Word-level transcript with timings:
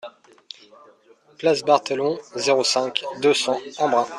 Place 1.37 1.61
Barthelon, 1.63 2.17
zéro 2.33 2.63
cinq, 2.63 3.03
deux 3.21 3.35
cents 3.35 3.59
Embrun 3.77 4.07